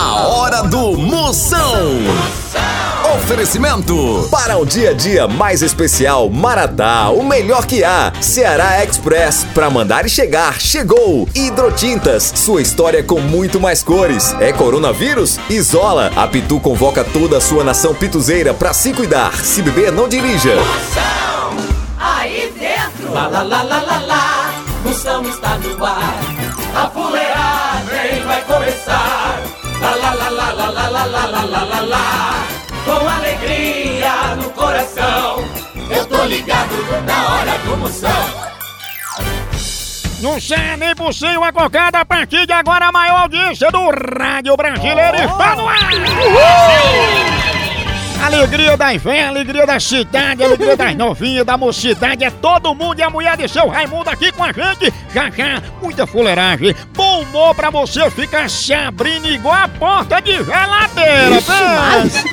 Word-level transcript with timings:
A 0.00 0.28
hora 0.28 0.62
do 0.62 0.96
Moção. 0.96 1.74
Oferecimento. 3.16 4.28
Para 4.30 4.56
um 4.56 4.64
dia 4.64 4.90
a 4.90 4.92
dia 4.92 5.26
mais 5.26 5.60
especial, 5.60 6.30
Maratá, 6.30 7.10
o 7.10 7.24
melhor 7.24 7.66
que 7.66 7.82
há. 7.82 8.12
Ceará 8.20 8.84
Express, 8.84 9.44
para 9.52 9.68
mandar 9.68 10.06
e 10.06 10.08
chegar, 10.08 10.60
chegou. 10.60 11.28
Hidrotintas, 11.34 12.32
sua 12.36 12.62
história 12.62 13.02
com 13.02 13.18
muito 13.20 13.58
mais 13.58 13.82
cores. 13.82 14.36
É 14.38 14.52
coronavírus? 14.52 15.36
Isola. 15.50 16.12
A 16.14 16.28
Pitu 16.28 16.60
convoca 16.60 17.02
toda 17.02 17.38
a 17.38 17.40
sua 17.40 17.64
nação 17.64 17.92
pituzeira 17.92 18.54
para 18.54 18.72
se 18.72 18.92
cuidar. 18.92 19.34
Se 19.34 19.62
beber, 19.62 19.90
não 19.90 20.08
dirija. 20.08 20.54
Moção, 20.54 21.56
aí 21.98 22.52
dentro. 22.56 23.12
Lá, 23.12 23.26
lá, 23.26 23.42
lá, 23.42 23.62
lá, 23.62 23.82
lá, 23.82 23.98
lá. 24.06 24.54
Moção 24.84 25.28
está 25.28 25.58
no 25.58 25.84
ar. 25.84 26.20
A 26.72 26.88
fuleagem 26.88 28.24
vai 28.24 28.42
começar. 28.42 28.97
Lá, 29.80 29.94
lá, 29.94 30.10
lá, 30.12 30.28
lá, 30.30 30.50
lá, 30.52 30.70
lá, 30.70 30.88
lá, 30.88 31.04
lá, 31.04 31.26
lá, 31.26 31.44
lá, 31.44 31.64
lá, 31.64 31.80
lá. 31.80 32.46
Com 32.84 33.08
alegria 33.08 34.36
no 34.36 34.50
coração. 34.50 35.44
Eu 35.90 36.06
tô 36.06 36.24
ligado 36.24 37.02
na 37.06 37.34
hora 37.34 37.58
do 37.58 37.76
Moção. 37.76 38.48
Não 40.20 40.40
sei 40.40 40.76
nem 40.76 40.96
por 40.96 41.14
cima 41.14 41.38
uma 41.38 41.52
cocada 41.52 42.00
a 42.00 42.04
partir 42.04 42.44
de 42.44 42.52
agora 42.52 42.86
a 42.86 42.92
maior 42.92 43.20
audiência 43.20 43.70
do 43.70 43.88
rádio 44.18 44.56
brasileiro 44.56 45.16
está 45.16 45.54
no 45.54 45.68
ar! 45.68 47.37
Alegria 48.24 48.76
da 48.76 48.92
inverno, 48.92 49.28
alegria 49.28 49.66
da 49.66 49.78
cidade, 49.80 50.42
alegria 50.42 50.76
das 50.76 50.94
novinhas, 50.96 51.46
da 51.46 51.56
mocidade, 51.56 52.24
é 52.24 52.30
todo 52.30 52.74
mundo 52.74 52.98
e 52.98 53.02
a 53.02 53.08
mulher 53.08 53.36
de 53.36 53.48
seu 53.48 53.68
Raimundo 53.68 54.10
aqui 54.10 54.32
com 54.32 54.44
a 54.44 54.52
gente. 54.52 54.92
Já 55.14 55.30
já, 55.30 55.62
muita 55.80 56.06
fuleiragem, 56.06 56.74
bom 56.94 57.22
humor 57.22 57.54
pra 57.54 57.70
você 57.70 58.10
ficar 58.10 58.50
se 58.50 58.74
abrindo 58.74 59.28
igual 59.28 59.54
a 59.54 59.68
porta 59.68 60.20
de 60.20 60.32
geladeira. 60.32 61.38
Ixi, 61.38 62.24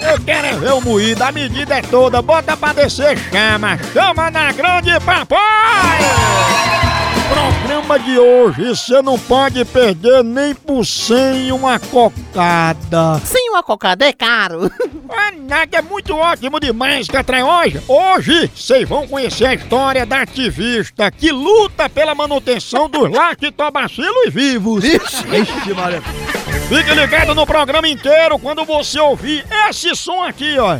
Eu 0.00 0.20
quero 0.24 0.46
é 0.46 0.52
ver 0.54 0.72
o 0.72 0.80
moído, 0.80 1.22
a 1.22 1.32
medida 1.32 1.78
é 1.78 1.82
toda, 1.82 2.20
bota 2.20 2.56
pra 2.56 2.72
descer, 2.72 3.16
chama, 3.30 3.78
chama 3.92 4.30
na 4.30 4.52
grande 4.52 4.98
papai! 5.00 6.91
Programa 7.28 7.98
de 7.98 8.18
hoje, 8.18 8.68
você 8.68 9.02
não 9.02 9.18
pode 9.18 9.64
perder 9.64 10.22
nem 10.22 10.54
por 10.54 10.84
cem 10.84 11.52
uma 11.52 11.78
cocada. 11.78 13.20
Sem 13.24 13.50
uma 13.50 13.62
cocada 13.62 14.04
é 14.06 14.12
caro. 14.12 14.70
Ah, 15.14 15.30
nada, 15.30 15.76
é 15.76 15.82
muito 15.82 16.16
ótimo 16.16 16.58
demais 16.58 17.06
que 17.06 17.14
atrai 17.14 17.42
hoje. 17.42 18.50
Vocês 18.56 18.88
vão 18.88 19.06
conhecer 19.06 19.44
a 19.44 19.54
história 19.54 20.06
da 20.06 20.22
ativista 20.22 21.10
que 21.10 21.30
luta 21.30 21.86
pela 21.90 22.14
manutenção 22.14 22.88
dos 22.88 23.10
lactobacilos 23.12 24.32
vivos. 24.32 24.82
Ixi, 24.82 25.74
Maria. 25.76 26.00
Fique 26.66 26.94
ligado 26.94 27.34
no 27.34 27.46
programa 27.46 27.86
inteiro 27.86 28.38
quando 28.38 28.64
você 28.64 28.98
ouvir 29.00 29.44
esse 29.68 29.94
som 29.94 30.22
aqui, 30.22 30.58
ó. 30.58 30.78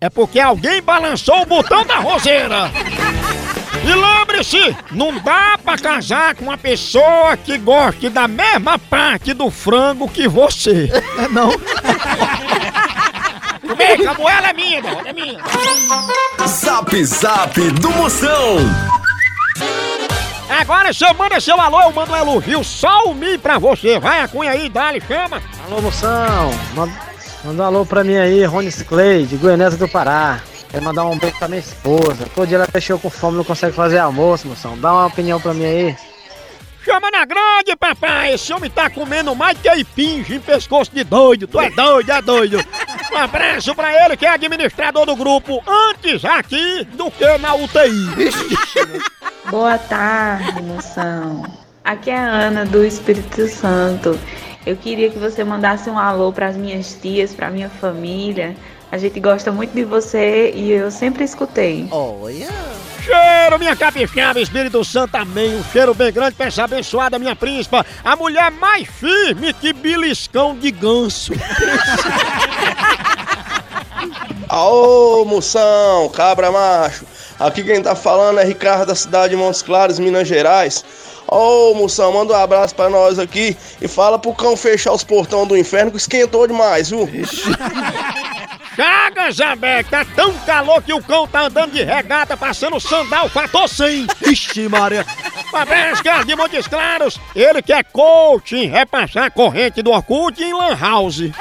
É 0.00 0.08
porque 0.08 0.38
alguém 0.38 0.80
balançou 0.80 1.42
o 1.42 1.46
botão 1.46 1.84
da 1.84 1.98
roseira. 1.98 2.70
E 3.82 3.94
lembre-se, 3.94 4.76
não 4.90 5.18
dá 5.18 5.58
pra 5.62 5.78
casar 5.78 6.34
com 6.34 6.44
uma 6.44 6.58
pessoa 6.58 7.36
que 7.36 7.56
goste 7.58 8.08
da 8.08 8.28
mesma 8.28 8.78
parte 8.78 9.32
do 9.32 9.50
frango 9.50 10.08
que 10.08 10.28
você. 10.28 10.90
É 11.18 11.28
não? 11.28 11.50
Vem, 13.76 14.06
a 14.06 14.14
moela 14.14 14.48
é 14.48 14.52
minha, 14.52 14.82
Dó, 14.82 15.00
é 15.04 15.12
minha. 15.12 15.40
Zap 16.46 17.04
Zap 17.04 17.60
do 17.72 17.90
Moção. 17.92 18.58
Agora 20.48 20.92
você 20.92 21.12
manda 21.14 21.40
seu 21.40 21.58
alô, 21.60 21.80
eu 21.82 21.92
mando 21.92 22.12
um 22.12 22.16
elogio, 22.16 22.64
só 22.64 23.04
o 23.04 23.14
mi 23.14 23.38
pra 23.38 23.58
você. 23.58 23.98
Vai, 23.98 24.20
a 24.20 24.28
cunha 24.28 24.50
aí, 24.50 24.68
dá-lhe, 24.68 25.00
chama. 25.00 25.40
Alô, 25.64 25.80
moção. 25.80 26.50
Manda, 26.74 26.92
manda 27.44 27.62
um 27.62 27.66
alô 27.66 27.86
pra 27.86 28.04
mim 28.04 28.16
aí, 28.16 28.44
Rony 28.44 28.70
Clay, 28.72 29.24
de 29.24 29.36
Goianésia 29.36 29.78
do 29.78 29.88
Pará. 29.88 30.40
Quero 30.70 30.84
mandar 30.84 31.04
um 31.06 31.18
beijo 31.18 31.36
pra 31.36 31.48
minha 31.48 31.60
esposa. 31.60 32.26
Todo 32.34 32.46
dia 32.46 32.56
ela 32.56 32.68
deixou 32.72 32.98
com 32.98 33.10
fome, 33.10 33.36
não 33.36 33.44
consegue 33.44 33.74
fazer 33.74 33.98
almoço, 33.98 34.46
moção. 34.46 34.78
Dá 34.78 34.92
uma 34.92 35.06
opinião 35.06 35.40
pra 35.40 35.52
mim 35.52 35.64
aí. 35.64 35.96
Chama 36.84 37.10
na 37.10 37.24
grande, 37.24 37.76
papai. 37.78 38.34
Esse 38.34 38.52
homem 38.52 38.70
tá 38.70 38.88
comendo 38.88 39.34
mais 39.34 39.58
que 39.58 39.68
aipinge 39.68 40.36
em 40.36 40.40
pescoço 40.40 40.90
de 40.94 41.04
doido. 41.04 41.46
Tu 41.46 41.60
é 41.60 41.70
doido, 41.70 42.10
é 42.10 42.22
doido. 42.22 42.64
Um 43.12 43.16
abraço 43.16 43.74
pra 43.74 43.92
ele 44.04 44.16
que 44.16 44.24
é 44.24 44.30
administrador 44.30 45.04
do 45.04 45.16
grupo 45.16 45.62
antes 45.66 46.24
aqui 46.24 46.84
do 46.92 47.10
que 47.10 47.38
na 47.38 47.54
UTI. 47.54 48.30
Boa 49.50 49.76
tarde, 49.76 50.62
moção. 50.62 51.44
Aqui 51.84 52.10
é 52.10 52.16
a 52.16 52.28
Ana 52.28 52.64
do 52.64 52.84
Espírito 52.84 53.46
Santo. 53.48 54.18
Eu 54.64 54.76
queria 54.76 55.10
que 55.10 55.18
você 55.18 55.42
mandasse 55.42 55.90
um 55.90 55.98
alô 55.98 56.32
para 56.32 56.46
as 56.46 56.56
minhas 56.56 56.94
tias, 56.94 57.34
para 57.34 57.50
minha 57.50 57.68
família. 57.68 58.54
A 58.92 58.98
gente 58.98 59.20
gosta 59.20 59.52
muito 59.52 59.72
de 59.72 59.84
você 59.84 60.50
e 60.52 60.72
eu 60.72 60.90
sempre 60.90 61.22
escutei. 61.22 61.86
Olha. 61.92 62.48
Cheiro, 63.04 63.58
minha 63.58 63.76
capixaba, 63.76 64.40
Espírito 64.40 64.84
Santo, 64.84 65.14
amém. 65.14 65.56
Um 65.56 65.64
cheiro 65.64 65.94
bem 65.94 66.12
grande 66.12 66.34
pra 66.34 66.46
essa 66.46 66.64
abençoada 66.64 67.18
minha 67.18 67.36
príncipa. 67.36 67.86
A 68.04 68.16
mulher 68.16 68.50
mais 68.50 68.88
firme 68.88 69.52
que 69.54 69.72
beliscão 69.72 70.56
de 70.56 70.70
ganso. 70.72 71.32
Aô, 74.48 75.24
moção, 75.24 76.08
cabra 76.08 76.50
macho. 76.50 77.06
Aqui 77.38 77.62
quem 77.62 77.80
tá 77.80 77.94
falando 77.94 78.40
é 78.40 78.44
Ricardo 78.44 78.86
da 78.86 78.94
cidade 78.94 79.30
de 79.30 79.36
Montes 79.36 79.62
Claros, 79.62 80.00
Minas 80.00 80.26
Gerais. 80.26 80.84
Ô, 81.28 81.74
moção, 81.74 82.12
manda 82.12 82.32
um 82.32 82.36
abraço 82.36 82.74
pra 82.74 82.90
nós 82.90 83.20
aqui 83.20 83.56
e 83.80 83.86
fala 83.86 84.18
pro 84.18 84.34
cão 84.34 84.56
fechar 84.56 84.92
os 84.92 85.04
portões 85.04 85.46
do 85.46 85.56
inferno 85.56 85.92
que 85.92 85.96
esquentou 85.96 86.46
demais, 86.48 86.90
viu? 86.90 87.08
Chaga, 88.80 89.30
Zabé, 89.30 89.82
tá 89.82 90.06
tão 90.16 90.32
calor 90.38 90.80
que 90.80 90.94
o 90.94 91.02
cão 91.02 91.26
tá 91.26 91.42
andando 91.42 91.72
de 91.72 91.82
regata, 91.82 92.34
passando 92.34 92.80
sandal 92.80 93.28
fator 93.28 93.68
100. 93.68 94.06
Ixi, 94.26 94.70
Maria. 94.70 95.04
Babesca 95.52 96.24
de 96.24 96.34
Montes 96.34 96.66
Claros, 96.66 97.20
ele 97.36 97.60
que 97.60 97.74
é 97.74 97.82
coach 97.82 98.56
em 98.56 98.70
repassar 98.70 99.24
a 99.24 99.30
corrente 99.30 99.82
do 99.82 99.90
Orkut 99.90 100.42
em 100.42 100.54
Lan 100.54 100.74
House. 100.80 101.18
Ixi, 101.18 101.32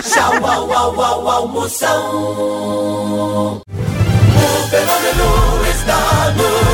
Tchau, 0.00 0.46
au, 0.46 0.72
au, 0.72 1.00
au, 1.00 1.28
au, 1.28 1.48
Moção. 1.48 2.04
O 3.66 4.68
fenômeno 4.70 5.66
está 5.72 6.32
no 6.36 6.73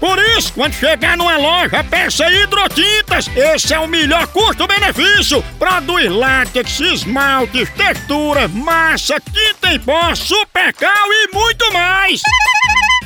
Por 0.00 0.18
isso, 0.18 0.54
quando 0.54 0.72
chegar 0.72 1.16
numa 1.16 1.36
loja, 1.36 1.84
peça 1.84 2.28
hidrotintas. 2.30 3.28
Esse 3.36 3.74
é 3.74 3.78
o 3.78 3.86
melhor 3.86 4.26
custo-benefício. 4.28 5.44
Produz 5.58 6.10
látex, 6.10 6.80
esmaltes, 6.80 7.68
texturas, 7.70 8.50
massa, 8.50 9.20
tinta 9.20 9.74
em 9.74 9.78
pó, 9.78 10.14
supercal 10.14 11.06
e 11.12 11.34
muito 11.34 11.70
mais. 11.72 12.22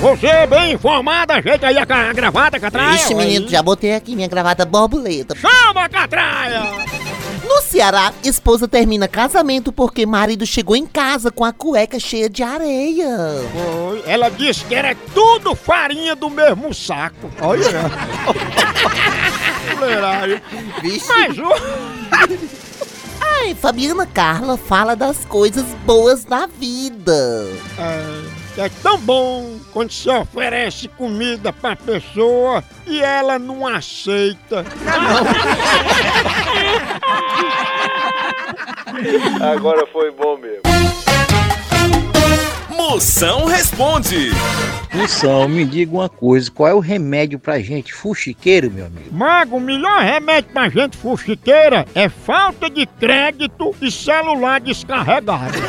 Você 0.00 0.26
é 0.26 0.46
bem 0.46 0.72
informada, 0.72 1.34
ajeita 1.34 1.66
aí 1.66 1.76
a 1.76 1.84
ca- 1.84 2.12
gravata, 2.12 2.58
Catraia. 2.58 2.94
Ixi, 2.96 3.14
menino, 3.14 3.48
já 3.48 3.62
botei 3.62 3.94
aqui 3.94 4.16
minha 4.16 4.28
gravata 4.28 4.64
borboleta. 4.64 5.34
Chama, 5.36 5.88
Catraia! 5.88 6.62
No 7.46 7.60
Ceará, 7.62 8.12
esposa 8.24 8.66
termina 8.66 9.06
casamento 9.08 9.72
porque 9.72 10.06
marido 10.06 10.46
chegou 10.46 10.74
em 10.76 10.86
casa 10.86 11.30
com 11.30 11.44
a 11.44 11.52
cueca 11.52 11.98
cheia 11.98 12.30
de 12.30 12.42
areia. 12.42 13.08
Foi. 13.52 14.02
Ela 14.06 14.30
disse 14.30 14.64
que 14.64 14.74
era 14.74 14.94
tudo 15.12 15.54
farinha 15.54 16.14
do 16.16 16.30
mesmo 16.30 16.72
saco. 16.72 17.30
Olha. 17.40 17.68
Fuleiragem. 19.76 20.40
Vixe. 20.82 21.08
Mas 21.08 21.36
o... 21.38 22.60
Ai, 23.42 23.54
Fabiana 23.54 24.04
Carla 24.04 24.58
fala 24.58 24.94
das 24.94 25.24
coisas 25.24 25.64
boas 25.86 26.24
da 26.24 26.46
vida. 26.46 27.48
É, 27.78 28.64
é 28.66 28.68
tão 28.82 28.98
bom 28.98 29.58
quando 29.72 29.90
se 29.90 30.10
oferece 30.10 30.88
comida 30.88 31.50
pra 31.50 31.74
pessoa 31.74 32.62
e 32.86 33.00
ela 33.00 33.38
não 33.38 33.66
aceita. 33.66 34.66
Agora 39.40 39.86
foi 39.86 40.10
bom 40.10 40.36
mesmo. 40.36 40.60
Moção 42.76 43.46
responde. 43.46 44.32
Moção, 44.92 45.48
me 45.48 45.64
diga 45.64 45.92
uma 45.92 46.08
coisa, 46.08 46.50
qual 46.50 46.68
é 46.68 46.74
o 46.74 46.80
remédio 46.80 47.38
pra 47.38 47.60
gente 47.60 47.92
fuxiqueiro, 47.92 48.70
meu 48.70 48.86
amigo? 48.86 49.12
Mago, 49.12 49.56
o 49.56 49.60
melhor 49.60 50.00
remédio 50.02 50.50
pra 50.52 50.68
gente 50.68 50.96
fuxiqueira 50.96 51.86
é 51.94 52.08
falta 52.08 52.68
de 52.68 52.84
crédito 52.86 53.74
e 53.80 53.90
celular 53.90 54.60
descarregado. 54.60 55.58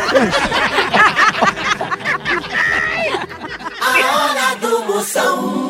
A 3.82 4.16
hora 4.16 4.56
do 4.56 4.86
Moção. 4.86 5.61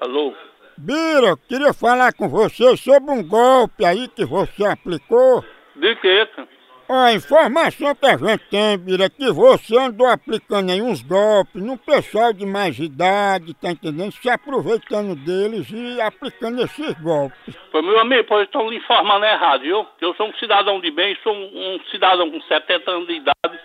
Alô? 0.00 0.34
Bira, 0.76 1.28
eu 1.28 1.36
queria 1.36 1.72
falar 1.72 2.12
com 2.12 2.28
você 2.28 2.76
sobre 2.76 3.12
um 3.12 3.22
golpe 3.22 3.84
aí 3.84 4.08
que 4.08 4.24
você 4.24 4.64
aplicou. 4.64 5.44
De 5.76 5.94
que? 5.94 6.28
Ó, 6.36 6.59
a 6.92 7.12
informação 7.12 7.94
que 7.94 8.06
a 8.06 8.16
gente 8.16 8.44
tem, 8.50 8.78
Bira, 8.78 9.04
é 9.04 9.08
que 9.08 9.30
você 9.30 9.78
andou 9.78 10.06
aplicando 10.06 10.70
aí 10.70 10.82
uns 10.82 11.02
golpes 11.02 11.62
num 11.62 11.76
pessoal 11.76 12.32
de 12.32 12.44
mais 12.44 12.78
idade, 12.78 13.54
tá 13.54 13.70
entendendo? 13.70 14.12
Se 14.12 14.28
aproveitando 14.28 15.14
deles 15.14 15.70
e 15.70 16.00
aplicando 16.00 16.62
esses 16.62 16.92
golpes. 17.00 17.54
Pô, 17.70 17.80
meu 17.82 17.98
amigo, 18.00 18.24
pois 18.28 18.44
estão 18.44 18.68
lhe 18.68 18.76
informando 18.76 19.24
errado, 19.24 19.62
viu? 19.62 19.86
Eu 20.00 20.14
sou 20.14 20.28
um 20.28 20.34
cidadão 20.34 20.80
de 20.80 20.90
bem, 20.90 21.16
sou 21.22 21.32
um, 21.32 21.74
um 21.74 21.80
cidadão 21.90 22.30
com 22.30 22.40
70 22.40 22.90
anos 22.90 23.06
de 23.06 23.14
idade, 23.14 23.60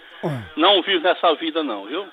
não 0.55 0.81
vivo 0.81 1.03
nessa 1.03 1.33
vida 1.35 1.63
não, 1.63 1.85
viu? 1.85 2.05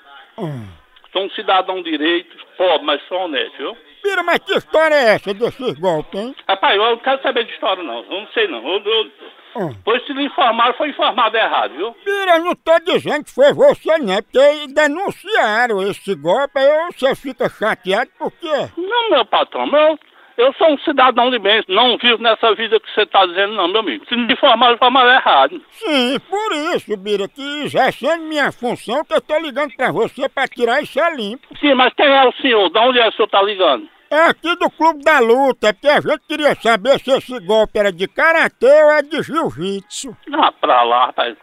Sou 1.11 1.23
um 1.25 1.29
cidadão 1.31 1.83
direito, 1.83 2.35
pobre, 2.57 2.85
mas 2.85 3.01
sou 3.07 3.19
honesto, 3.19 3.57
viu? 3.57 3.77
Bira, 4.03 4.21
mas 4.21 4.39
que 4.39 4.53
história 4.53 4.95
é 4.95 5.15
essa 5.15 5.33
desses 5.33 5.79
golpes, 5.79 6.19
hein? 6.19 6.35
Rapaz, 6.47 6.75
eu 6.75 6.83
não 6.83 6.97
quero 6.97 7.21
saber 7.21 7.45
de 7.45 7.53
história 7.53 7.81
não, 7.81 8.03
eu 8.03 8.09
não 8.09 8.27
sei 8.33 8.47
não. 8.49 8.67
Eu, 8.67 8.83
eu, 8.83 9.11
Ah. 9.55 9.69
pois 9.83 10.05
se 10.05 10.13
lhe 10.13 10.25
informaram, 10.25 10.73
foi 10.73 10.89
informado 10.89 11.37
errado, 11.37 11.73
viu? 11.75 11.95
Bira, 12.03 12.37
eu 12.37 12.43
não 12.45 12.55
tô 12.55 12.79
dizendo 12.79 13.23
que 13.23 13.33
foi 13.33 13.53
você, 13.53 13.97
né? 13.99 14.21
Porque 14.21 14.67
denunciaram 14.73 15.81
esse 15.83 16.15
golpe, 16.15 16.59
aí 16.59 16.91
você 16.91 17.15
fica 17.15 17.49
chateado 17.49 18.09
por 18.17 18.31
quê? 18.31 18.69
Não, 18.77 19.09
meu 19.09 19.25
patrão, 19.25 19.67
meu, 19.67 19.97
eu 20.37 20.51
sou 20.53 20.71
um 20.71 20.77
cidadão 20.79 21.29
de 21.29 21.37
bem, 21.37 21.63
não 21.67 21.97
vivo 21.97 22.21
nessa 22.21 22.55
vida 22.55 22.79
que 22.79 22.91
você 22.91 23.03
está 23.03 23.25
dizendo 23.25 23.53
não, 23.53 23.67
meu 23.67 23.81
amigo. 23.81 24.03
Se 24.07 24.15
me 24.15 24.31
informaram, 24.33 24.73
informaram 24.73 25.11
errado. 25.11 25.61
Sim, 25.71 26.19
por 26.27 26.51
isso, 26.75 26.97
Bira, 26.97 27.27
que 27.27 27.63
exercendo 27.63 28.23
minha 28.23 28.51
função, 28.51 29.05
que 29.05 29.13
eu 29.13 29.21
tô 29.21 29.37
ligando 29.37 29.75
pra 29.75 29.91
você 29.91 30.27
pra 30.27 30.47
tirar 30.47 30.81
isso 30.81 30.99
a 30.99 31.11
limpo. 31.11 31.47
Sim, 31.59 31.75
mas 31.75 31.93
quem 31.93 32.07
é 32.07 32.27
o 32.27 32.33
senhor? 32.33 32.69
De 32.69 32.79
onde 32.79 32.99
é 32.99 33.03
que 33.03 33.09
o 33.09 33.11
senhor 33.13 33.25
está 33.25 33.41
ligando? 33.43 33.92
É 34.13 34.25
aqui 34.29 34.55
do 34.57 34.69
Clube 34.69 35.03
da 35.03 35.19
Luta, 35.19 35.73
porque 35.73 35.87
a 35.87 35.99
gente 35.99 36.19
queria 36.27 36.53
saber 36.61 36.99
se 36.99 37.09
esse 37.11 37.39
golpe 37.39 37.79
era 37.79 37.91
de 37.91 38.07
karatê 38.07 38.67
ou 38.83 38.91
é 38.91 39.01
de 39.01 39.23
jiu-jitsu. 39.23 40.15
Ah, 40.33 40.51
pra 40.51 40.83
lá, 40.83 41.07
rapaz. 41.07 41.35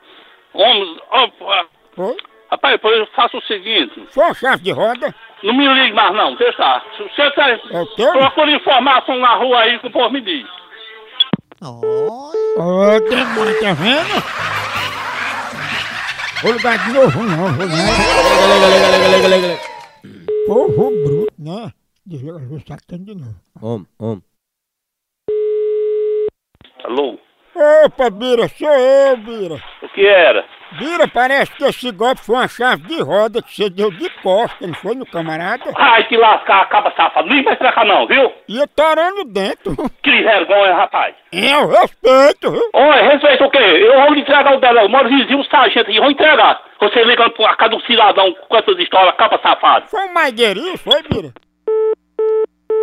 Vamos, 0.55 1.01
ó, 1.11 1.29
Oi? 1.97 2.17
rapaz, 2.49 2.75
depois 2.75 2.97
eu 2.97 3.07
faço 3.09 3.39
o 3.39 3.43
seguinte. 3.43 4.07
Foi 4.11 4.33
chave 4.35 4.63
de 4.63 4.71
roda? 4.71 5.13
Não 5.43 5.53
me 5.53 5.67
ligue 5.67 5.95
mais 5.95 6.15
não, 6.15 6.37
deixa. 6.37 6.83
Se 6.97 7.03
você 7.03 7.31
tá, 7.33 7.49
É 7.51 7.81
o 7.81 7.87
quê? 7.97 8.07
procura 8.07 8.51
informação 8.53 9.19
na 9.19 9.35
rua 9.35 9.61
aí 9.63 9.79
que 9.81 9.89
o 9.89 9.91
povo 9.91 10.11
me 10.11 10.21
diz. 10.21 10.47
Oi. 11.63 12.37
Ô, 12.57 13.01
demônio, 13.09 13.61
tá 13.61 13.73
vendo? 13.73 14.23
Vou 16.43 16.53
ligar 16.53 16.79
de 16.79 16.93
novo, 16.93 17.23
não, 17.25 17.49
vou 17.53 17.67
não. 17.67 17.77
Povo 20.47 20.91
bruto, 21.05 21.33
né? 21.39 21.73
Desliga 22.11 22.39
a 22.39 22.43
luz, 22.43 22.65
tá 22.65 22.77
de 22.91 23.15
novo. 23.15 23.37
Om, 23.63 23.85
om. 24.01 24.21
Alô? 26.83 27.17
Opa, 27.85 28.11
Bira, 28.11 28.49
sou 28.49 28.69
eu, 28.69 29.17
Bira. 29.19 29.63
O 29.81 29.89
que 29.91 30.05
era? 30.05 30.45
Bira, 30.73 31.07
parece 31.07 31.53
que 31.53 31.63
esse 31.63 31.93
golpe 31.93 32.21
foi 32.21 32.35
uma 32.35 32.49
chave 32.49 32.83
de 32.89 33.01
roda 33.01 33.41
que 33.41 33.55
você 33.55 33.71
deu 33.71 33.93
de 33.93 34.11
costa, 34.23 34.67
não 34.67 34.75
foi 34.75 34.97
no 34.97 35.07
camarada? 35.07 35.73
Ai, 35.77 36.09
que 36.09 36.17
lascar, 36.17 36.63
acaba 36.63 36.93
safado. 36.97 37.29
Não 37.29 37.45
vai 37.45 37.55
pra 37.55 37.73
cá 37.73 37.85
não, 37.85 38.09
viu? 38.09 38.33
E 38.49 38.59
eu 38.59 38.67
torando 38.67 39.23
dentro. 39.27 39.77
Que 40.03 40.11
vergonha, 40.11 40.75
rapaz. 40.75 41.15
É 41.31 41.57
o 41.59 41.69
respeito, 41.69 42.51
viu? 42.51 42.71
Oi, 42.75 43.03
respeita 43.03 43.45
o 43.47 43.51
quê? 43.53 43.59
Eu 43.59 44.01
vou 44.01 44.15
lhe 44.15 44.23
entregar 44.23 44.57
o 44.57 44.61
dela. 44.61 44.83
Eu 44.83 44.89
moro 44.89 45.09
vizinho, 45.09 45.45
sargento, 45.45 45.93
e 45.93 46.01
vou 46.01 46.11
entregar. 46.11 46.61
Você 46.81 47.05
ligando 47.05 47.35
pra 47.35 47.55
casa 47.55 47.71
do 47.71 47.81
cidadão 47.83 48.35
com 48.49 48.57
essas 48.57 48.77
histórias, 48.81 49.15
capa 49.15 49.39
safado. 49.41 49.87
Foi 49.87 50.09
um 50.09 50.13
maigueirinho, 50.13 50.77
foi, 50.77 51.01
Bira? 51.05 51.33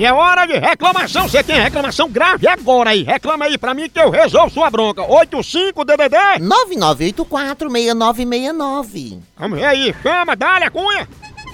E 0.00 0.06
é 0.06 0.12
hora 0.14 0.46
de 0.46 0.58
reclamação. 0.58 1.28
Você 1.28 1.44
tem 1.44 1.60
reclamação 1.60 2.08
grave 2.08 2.48
agora 2.48 2.88
aí. 2.88 3.02
Reclama 3.02 3.44
aí 3.44 3.58
pra 3.58 3.74
mim 3.74 3.86
que 3.86 4.00
eu 4.00 4.08
resolvo 4.08 4.48
sua 4.48 4.70
bronca. 4.70 5.02
85 5.02 5.84
DDD. 5.84 6.16
99846969. 6.40 9.20
Vamos 9.36 9.58
ver 9.58 9.66
aí. 9.66 9.94
Chama, 10.02 10.34
dá-lhe 10.34 10.64
a 10.64 10.70
cunha. 10.70 11.06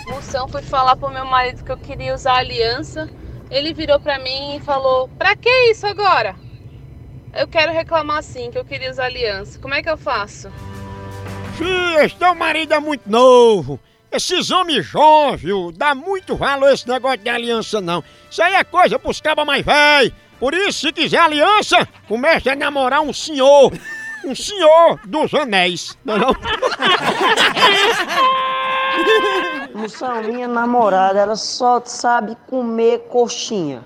Moção, 0.06 0.46
fui 0.46 0.62
falar 0.62 0.94
pro 0.94 1.10
meu 1.10 1.24
marido 1.24 1.64
que 1.64 1.72
eu 1.72 1.76
queria 1.76 2.14
usar 2.14 2.36
aliança. 2.36 3.10
Ele 3.50 3.74
virou 3.74 3.98
pra 3.98 4.16
mim 4.20 4.54
e 4.54 4.60
falou: 4.60 5.08
Pra 5.18 5.34
que 5.34 5.50
isso 5.72 5.84
agora? 5.84 6.36
Eu 7.34 7.48
quero 7.48 7.72
reclamar 7.72 8.22
sim, 8.22 8.52
que 8.52 8.58
eu 8.58 8.64
queria 8.64 8.92
usar 8.92 9.06
aliança. 9.06 9.58
Como 9.58 9.74
é 9.74 9.82
que 9.82 9.90
eu 9.90 9.96
faço? 9.96 10.52
Fih, 11.56 12.14
teu 12.16 12.32
marido 12.32 12.74
é 12.74 12.78
muito 12.78 13.10
novo. 13.10 13.80
Esses 14.16 14.50
homens 14.50 14.87
jovens, 14.87 15.76
dá 15.76 15.94
muito 15.94 16.35
valor 16.37 16.73
esse 16.73 16.88
negócio 16.88 17.18
de 17.18 17.28
aliança 17.28 17.82
não. 17.82 18.02
Isso 18.30 18.42
aí 18.42 18.54
é 18.54 18.64
coisa 18.64 18.99
pros 18.99 19.20
cabas 19.20 19.44
mais 19.44 19.62
velhos. 19.62 20.14
Por 20.40 20.54
isso, 20.54 20.80
se 20.80 20.90
quiser 20.90 21.18
aliança, 21.18 21.87
comece 22.08 22.49
a 22.49 22.56
namorar 22.56 23.02
um 23.02 23.12
senhor. 23.12 23.70
Um 24.25 24.35
senhor 24.35 24.99
dos 25.04 25.35
anéis. 25.35 25.99
Não, 26.02 26.14
é 26.14 26.18
não? 26.18 26.35
Moção, 29.82 30.23
minha 30.23 30.49
namorada, 30.49 31.18
ela 31.18 31.37
só 31.37 31.82
sabe 31.85 32.38
comer 32.49 33.00
coxinha. 33.11 33.85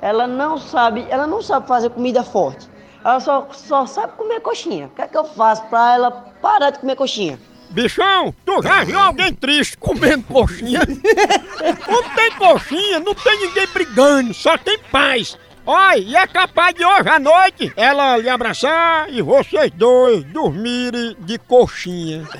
ela 0.00 0.28
não 0.28 0.56
sabe, 0.56 1.04
ela 1.10 1.26
não 1.26 1.42
sabe 1.42 1.66
fazer 1.66 1.90
comida 1.90 2.22
forte. 2.22 2.70
Ela 3.04 3.18
só, 3.18 3.48
só 3.50 3.86
sabe 3.86 4.12
comer 4.12 4.40
coxinha. 4.40 4.86
O 4.86 4.90
que 4.90 5.02
é 5.02 5.08
que 5.08 5.18
eu 5.18 5.24
faço 5.24 5.64
pra 5.64 5.94
ela 5.94 6.12
parar 6.40 6.70
de 6.70 6.78
comer 6.78 6.94
coxinha? 6.94 7.40
Bichão, 7.70 8.34
tu 8.44 8.62
já 8.62 8.84
viu 8.84 8.98
alguém 8.98 9.32
triste 9.32 9.76
comendo 9.76 10.24
coxinha? 10.24 10.80
não 11.88 12.02
tem 12.14 12.30
coxinha, 12.32 13.00
não 13.00 13.14
tem 13.14 13.38
ninguém 13.40 13.66
brigando, 13.68 14.34
só 14.34 14.56
tem 14.56 14.78
paz. 14.90 15.36
Olha, 15.66 15.98
e 15.98 16.16
é 16.16 16.26
capaz 16.26 16.74
de 16.74 16.82
hoje 16.82 17.08
à 17.08 17.18
noite 17.18 17.72
ela 17.76 18.16
lhe 18.16 18.28
abraçar 18.28 19.10
e 19.10 19.20
vocês 19.20 19.70
dois 19.72 20.24
dormirem 20.24 21.14
de 21.20 21.38
coxinha. 21.38 22.26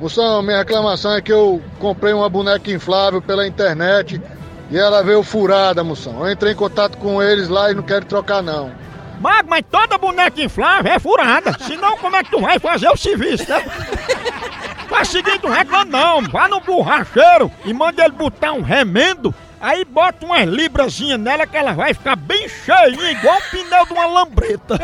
Moção, 0.00 0.42
minha 0.42 0.58
reclamação 0.58 1.14
é 1.14 1.22
que 1.22 1.32
eu 1.32 1.62
comprei 1.78 2.12
uma 2.12 2.28
boneca 2.28 2.70
inflável 2.70 3.22
pela 3.22 3.46
internet 3.46 4.20
e 4.70 4.76
ela 4.76 5.02
veio 5.02 5.22
furada, 5.22 5.84
moção. 5.84 6.26
Eu 6.26 6.32
entrei 6.32 6.52
em 6.52 6.56
contato 6.56 6.98
com 6.98 7.22
eles 7.22 7.48
lá 7.48 7.70
e 7.70 7.74
não 7.74 7.82
quero 7.82 8.04
trocar 8.04 8.42
não. 8.42 8.72
Mago, 9.20 9.48
mas 9.48 9.64
toda 9.70 9.98
boneca 9.98 10.42
inflável 10.42 10.92
é 10.92 10.98
furada. 10.98 11.56
Senão, 11.60 11.96
como 11.96 12.16
é 12.16 12.24
que 12.24 12.30
tu 12.30 12.40
vai 12.40 12.58
fazer 12.58 12.88
o 12.88 12.96
serviço, 12.96 13.48
né? 13.48 13.64
Faz 14.88 15.08
seguinte, 15.08 15.46
reclama 15.46 15.84
não. 15.84 16.22
Vá 16.22 16.48
no 16.48 16.60
borracheiro 16.60 17.50
e 17.64 17.72
manda 17.72 18.04
ele 18.04 18.12
botar 18.12 18.52
um 18.52 18.62
remendo. 18.62 19.34
Aí 19.60 19.84
bota 19.84 20.26
umas 20.26 20.46
librazinhas 20.46 21.18
nela 21.18 21.46
que 21.46 21.56
ela 21.56 21.72
vai 21.72 21.94
ficar 21.94 22.16
bem 22.16 22.46
cheinha, 22.48 23.12
igual 23.12 23.38
o 23.38 23.50
pneu 23.50 23.86
de 23.86 23.92
uma 23.94 24.06
lambreta. 24.06 24.78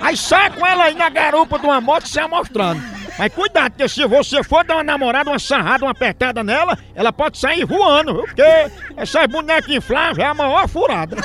Aí 0.00 0.16
sai 0.16 0.50
com 0.50 0.66
ela 0.66 0.84
aí 0.84 0.94
na 0.94 1.08
garupa 1.10 1.58
de 1.58 1.66
uma 1.66 1.80
moto 1.80 2.06
e 2.06 2.08
sai 2.08 2.26
mostrando. 2.26 2.95
Mas 3.18 3.32
cuidado, 3.32 3.72
porque 3.72 3.88
se 3.88 4.06
você 4.06 4.42
for 4.44 4.64
dar 4.64 4.74
uma 4.76 4.84
namorada, 4.84 5.30
uma 5.30 5.38
sarrada, 5.38 5.84
uma 5.84 5.92
apertada 5.92 6.44
nela, 6.44 6.78
ela 6.94 7.12
pode 7.12 7.38
sair 7.38 7.64
voando, 7.64 8.12
viu? 8.14 8.24
Porque 8.24 8.42
essas 8.96 9.26
bonecas 9.26 9.74
infláveis 9.74 10.18
é 10.18 10.24
a 10.26 10.34
maior 10.34 10.68
furada. 10.68 11.16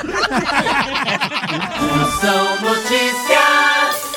São 2.20 2.60
notícias. 2.62 4.12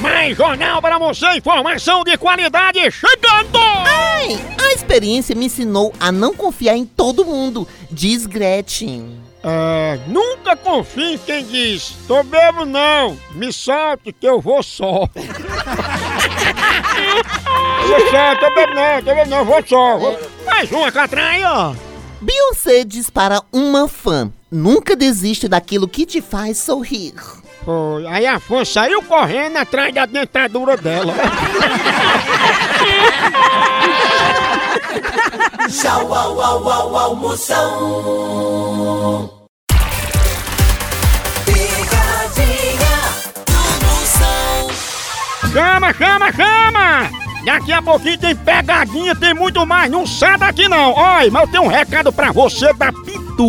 Mais 0.00 0.34
jornal 0.36 0.80
para 0.80 0.96
você, 0.98 1.26
informação 1.36 2.02
de 2.04 2.16
qualidade 2.16 2.78
chegando! 2.90 3.58
Ai, 3.58 4.40
a 4.58 4.72
experiência 4.72 5.34
me 5.34 5.46
ensinou 5.46 5.92
a 6.00 6.10
não 6.10 6.34
confiar 6.34 6.74
em 6.76 6.86
todo 6.86 7.24
mundo, 7.24 7.68
diz 7.90 8.24
Gretchen. 8.24 9.19
É, 9.42 9.98
nunca 10.06 10.54
confie 10.54 11.14
em 11.14 11.18
quem 11.18 11.42
diz, 11.44 11.96
tô 12.06 12.22
bebo 12.22 12.66
não, 12.66 13.18
me 13.32 13.50
solte 13.50 14.12
que 14.12 14.28
eu 14.28 14.38
vou 14.38 14.62
só. 14.62 15.06
Vou 15.06 15.08
só, 18.10 18.36
tô 18.36 18.54
bebo 18.54 18.74
não, 18.74 19.02
tô 19.02 19.14
bebo 19.14 19.30
não, 19.30 19.42
vou 19.44 19.66
só. 19.66 19.96
Vou... 19.96 20.20
Mais 20.44 20.70
uma, 20.70 20.92
Catranha! 20.92 21.74
Beyoncé 22.20 22.84
diz 22.84 23.08
para 23.08 23.40
uma 23.50 23.88
fã: 23.88 24.30
nunca 24.50 24.94
desiste 24.94 25.48
daquilo 25.48 25.88
que 25.88 26.04
te 26.04 26.20
faz 26.20 26.58
sorrir. 26.58 27.14
Foi. 27.64 28.06
Aí 28.06 28.26
a 28.26 28.38
fã 28.38 28.62
saiu 28.62 29.02
correndo 29.02 29.56
atrás 29.56 29.94
da 29.94 30.04
dentadura 30.04 30.76
dela. 30.76 31.14
Tchau, 35.68 36.08
au, 36.12 36.40
au, 36.40 36.64
au, 36.64 36.96
almoção. 36.96 37.60
Chama, 45.52 45.92
chama, 45.92 46.32
chama! 46.32 47.10
Daqui 47.44 47.72
a 47.72 47.82
pouquinho 47.82 48.18
tem 48.18 48.36
pegadinha, 48.36 49.14
tem 49.14 49.34
muito 49.34 49.66
mais. 49.66 49.90
Não 49.90 50.06
sai 50.06 50.38
daqui 50.38 50.68
não. 50.68 50.92
Olha, 50.92 51.30
mas 51.30 51.42
eu 51.42 51.48
tenho 51.50 51.64
um 51.64 51.68
recado 51.68 52.12
pra 52.12 52.32
você 52.32 52.72
da 52.74 52.92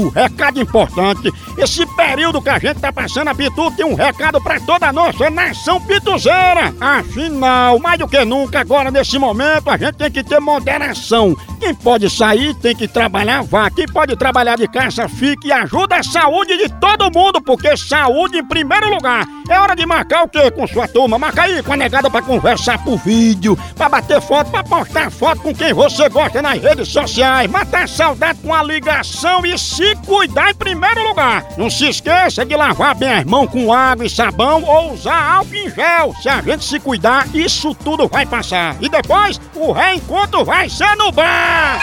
Recado 0.10 0.62
importante. 0.62 1.32
Esse 1.58 1.86
período 1.96 2.42
que 2.42 2.50
a 2.50 2.60
gente 2.60 2.80
tá 2.80 2.92
passando, 2.92 3.28
a 3.28 3.36
Pitu 3.36 3.72
tem 3.72 3.86
um 3.86 3.96
recado 3.96 4.42
pra 4.42 4.60
toda 4.60 4.88
a 4.88 4.94
nossa 4.94 5.30
nação 5.30 5.80
pituzeira. 5.82 6.74
Afinal, 6.80 7.80
mais 7.80 8.00
do 8.00 8.08
que 8.08 8.24
nunca, 8.24 8.62
agora 8.62 8.90
nesse 8.90 9.18
momento, 9.20 9.70
a 9.70 9.78
gente 9.78 9.96
tem 9.96 10.12
que 10.12 10.24
ter 10.24 10.40
moderação. 10.40 11.36
Quem 11.60 11.76
pode 11.76 12.10
sair 12.10 12.56
tem 12.56 12.76
que 12.76 12.88
trabalhar, 12.88 13.44
vá. 13.44 13.70
Quem 13.70 13.86
pode 13.86 14.16
trabalhar 14.16 14.58
de 14.58 14.68
casa, 14.68 15.08
fique 15.08 15.48
e 15.48 15.52
ajuda 15.52 15.98
a 15.98 16.04
saúde 16.04 16.58
de 16.58 16.70
todo 16.80 17.12
mundo, 17.12 17.42
porque 17.42 17.76
saúde 17.78 18.38
em 18.38 18.46
primeiro 18.46 18.90
lugar. 18.90 19.26
É 19.50 19.60
hora 19.60 19.76
de 19.76 19.86
marcar 19.86 20.24
o 20.24 20.30
quê 20.30 20.50
com 20.50 20.66
sua 20.66 20.88
turma? 20.88 21.20
Marca 21.20 21.44
aí 21.44 21.62
com 21.62 21.74
a 21.74 21.78
negada 21.78 22.10
pra 22.10 22.22
conversar 22.22 22.84
por 22.84 22.98
vídeo, 22.98 23.58
pra 23.76 23.90
bater 23.90 24.22
foto, 24.22 24.50
pra 24.50 24.64
postar 24.64 25.12
foto 25.12 25.42
com 25.42 25.54
quem 25.54 25.74
você 25.74 26.08
gosta 26.10 26.42
nas 26.42 26.62
redes 26.62 26.88
sociais, 26.88 27.50
matar 27.50 27.88
saudade 27.88 28.40
com 28.42 28.54
a 28.54 28.64
ligação 28.64 29.46
e 29.46 29.58
se 29.82 29.96
cuidar 30.06 30.52
em 30.52 30.54
primeiro 30.54 31.02
lugar. 31.08 31.44
Não 31.58 31.68
se 31.68 31.90
esqueça 31.90 32.46
de 32.46 32.56
lavar 32.56 32.94
bem 32.94 33.12
as 33.12 33.26
mãos 33.26 33.50
com 33.50 33.74
água 33.74 34.06
e 34.06 34.10
sabão 34.10 34.64
ou 34.64 34.94
usar 34.94 35.38
álcool 35.38 35.56
em 35.56 35.72
gel. 35.72 36.14
Se 36.22 36.30
a 36.30 36.40
gente 36.40 36.64
se 36.64 36.80
cuidar, 36.80 37.28
isso 37.34 37.74
tudo 37.74 38.08
vai 38.08 38.28
passar. 38.28 38.76
E 38.80 38.88
depois, 38.88 39.42
o 39.56 39.72
reencontro 39.72 40.46
vai 40.46 40.70
ser 40.70 40.96
no 40.98 41.12
bar. 41.12 41.80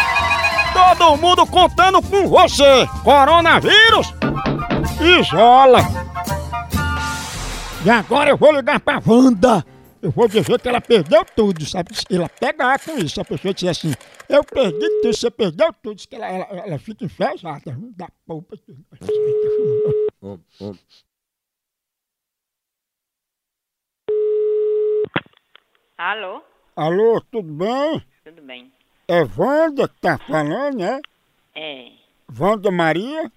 Todo 0.73 1.17
mundo 1.17 1.45
contando 1.45 2.01
com 2.01 2.29
você. 2.29 2.89
Coronavírus, 3.03 4.15
isola. 5.21 5.81
E 7.85 7.91
agora 7.91 8.31
eu 8.31 8.37
vou 8.37 8.53
ligar 8.53 8.79
pra 8.79 9.03
Wanda. 9.05 9.65
Eu 10.01 10.11
vou 10.13 10.29
dizer 10.29 10.61
que 10.61 10.69
ela 10.69 10.81
perdeu 10.81 11.25
tudo, 11.25 11.65
sabe? 11.67 11.91
Ela 12.11 12.29
pega 12.29 12.79
com 12.79 12.99
isso. 12.99 13.21
A 13.21 13.25
pessoa 13.25 13.53
disser 13.53 13.71
assim, 13.71 13.93
eu 14.29 14.45
perdi 14.45 14.89
tudo, 15.03 15.17
você 15.17 15.31
perdeu 15.31 15.73
tudo. 15.83 15.97
Diz 15.97 16.07
que 16.07 16.15
ela, 16.17 16.27
ela, 16.27 16.45
ela 16.67 16.79
fica 16.79 17.05
enfesada. 17.05 17.73
Não 17.73 17.93
dá 17.97 18.09
polpa. 18.25 18.57
Alô? 25.97 26.43
Alô, 26.77 27.21
tudo 27.31 27.53
bem? 27.53 28.03
Tudo 28.25 28.43
bem? 28.43 28.73
É 29.09 29.23
Wanda 29.37 29.89
que 29.89 30.01
tá 30.01 30.19
falando, 30.19 30.79
né? 30.79 31.01
É, 31.55 31.93
Wanda 32.39 32.71
Maria? 32.71 33.33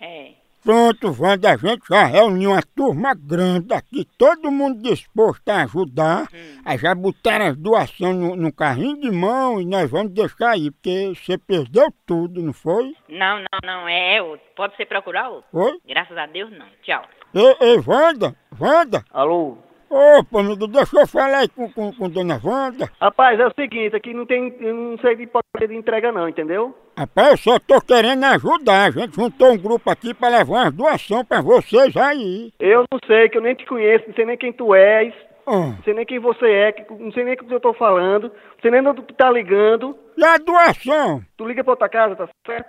é. 0.00 0.34
Pronto, 0.64 1.14
Wanda, 1.20 1.52
a 1.52 1.56
gente 1.58 1.86
já 1.86 2.04
reuniu 2.04 2.52
uma 2.52 2.62
turma 2.74 3.14
grande 3.14 3.74
aqui, 3.74 4.06
todo 4.16 4.50
mundo 4.50 4.80
disposto 4.80 5.46
a 5.50 5.64
ajudar. 5.64 6.26
Aí 6.64 6.78
já 6.78 6.94
botaram 6.94 7.48
as 7.48 7.56
doações 7.58 8.16
no, 8.16 8.34
no 8.34 8.50
carrinho 8.50 8.98
de 8.98 9.10
mão 9.10 9.60
e 9.60 9.66
nós 9.66 9.90
vamos 9.90 10.14
deixar 10.14 10.52
aí, 10.52 10.70
porque 10.70 11.12
você 11.14 11.36
perdeu 11.36 11.92
tudo, 12.06 12.42
não 12.42 12.54
foi? 12.54 12.94
Não, 13.10 13.40
não, 13.40 13.58
não, 13.62 13.86
é 13.86 14.22
outro. 14.22 14.46
Pode 14.56 14.74
ser 14.76 14.86
procurar 14.86 15.28
outro? 15.28 15.46
Oi? 15.52 15.78
Graças 15.86 16.16
a 16.16 16.24
Deus, 16.24 16.50
não. 16.50 16.66
Tchau. 16.82 17.04
Ei, 17.34 17.56
ei, 17.60 17.82
Wanda, 17.86 18.34
Wanda? 18.58 19.04
Alô? 19.10 19.58
Opa, 19.90 20.40
amigo, 20.40 20.66
deixa 20.66 20.98
eu 21.00 21.06
falar 21.06 21.38
aí 21.38 21.48
com, 21.48 21.70
com, 21.70 21.92
com 21.92 22.08
dona 22.08 22.40
Wanda. 22.42 22.90
Rapaz, 23.00 23.38
é 23.38 23.46
o 23.46 23.54
seguinte, 23.54 23.94
aqui 23.94 24.12
não 24.12 24.26
tem, 24.26 24.54
eu 24.60 24.74
não 24.74 24.98
sei 24.98 25.14
de 25.16 25.26
porcaria 25.26 25.68
de 25.68 25.76
entrega 25.76 26.10
não, 26.10 26.28
entendeu? 26.28 26.76
Rapaz, 26.98 27.30
eu 27.30 27.36
só 27.36 27.58
tô 27.60 27.80
querendo 27.80 28.24
ajudar. 28.24 28.86
A 28.86 28.90
gente 28.90 29.14
juntou 29.14 29.52
um 29.52 29.58
grupo 29.58 29.88
aqui 29.90 30.12
pra 30.14 30.28
levar 30.28 30.52
umas 30.64 30.72
doações 30.74 31.26
pra 31.26 31.40
vocês 31.40 31.96
aí. 31.96 32.52
Eu 32.58 32.84
não 32.90 32.98
sei, 33.06 33.28
que 33.28 33.38
eu 33.38 33.42
nem 33.42 33.54
te 33.54 33.64
conheço, 33.66 34.04
não 34.08 34.14
sei 34.14 34.24
nem 34.26 34.36
quem 34.36 34.52
tu 34.52 34.74
és, 34.74 35.14
Ah. 35.46 35.52
não 35.76 35.82
sei 35.84 35.94
nem 35.94 36.06
quem 36.06 36.18
você 36.18 36.46
é, 36.46 36.86
não 36.98 37.12
sei 37.12 37.24
nem 37.24 37.34
o 37.34 37.36
que 37.36 37.52
eu 37.54 37.60
tô 37.60 37.72
falando, 37.74 38.24
não 38.28 38.60
sei 38.62 38.70
nem 38.70 38.86
onde 38.86 39.02
tu 39.02 39.14
tá 39.14 39.30
ligando. 39.30 39.96
E 40.16 40.24
a 40.24 40.38
doação? 40.38 41.22
Tu 41.36 41.46
liga 41.46 41.62
pra 41.62 41.72
outra 41.72 41.88
casa, 41.88 42.16
tá 42.16 42.28
certo? 42.46 42.66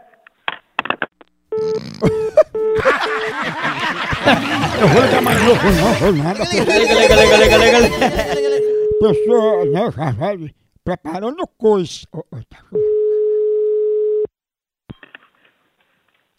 Eu 4.81 4.87
vou 4.87 5.01
ligar 5.01 5.21
mais 5.21 5.43
novo, 5.43 5.71
não 5.71 5.93
vou 5.93 6.13
nada. 6.13 6.43
Liga, 6.43 6.73
liga, 6.73 7.15
liga, 7.15 7.57
liga, 7.57 7.79
liga. 7.79 8.05
Pessoa, 8.99 9.65
né, 9.65 9.91
já 9.91 10.11
vai 10.11 10.37
preparando 10.83 11.47
ó, 12.13 12.21
tá. 12.49 12.57